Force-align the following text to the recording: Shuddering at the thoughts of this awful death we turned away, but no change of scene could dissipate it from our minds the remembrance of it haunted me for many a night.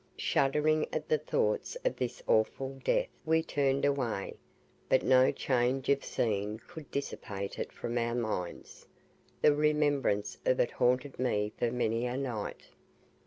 Shuddering 0.17 0.87
at 0.91 1.07
the 1.09 1.19
thoughts 1.19 1.75
of 1.85 1.95
this 1.95 2.23
awful 2.25 2.79
death 2.83 3.09
we 3.23 3.43
turned 3.43 3.85
away, 3.85 4.33
but 4.89 5.03
no 5.03 5.31
change 5.31 5.89
of 5.89 6.03
scene 6.03 6.57
could 6.57 6.89
dissipate 6.89 7.59
it 7.59 7.71
from 7.71 7.99
our 7.99 8.15
minds 8.15 8.87
the 9.43 9.53
remembrance 9.53 10.39
of 10.43 10.59
it 10.59 10.71
haunted 10.71 11.19
me 11.19 11.53
for 11.55 11.69
many 11.69 12.07
a 12.07 12.17
night. 12.17 12.63